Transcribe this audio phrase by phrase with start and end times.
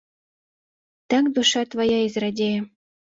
[1.13, 2.57] Так душа твая і зрадзее.